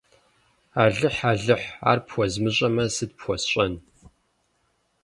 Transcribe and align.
Алыхь-алыхь, 0.83 1.69
ар 1.89 1.99
пхуэзмыщӀэмэ, 2.05 2.85
сыт 2.95 3.11
пхуэсщӀэн! 3.17 3.73